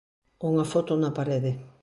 [0.49, 1.51] Unha foto na parede.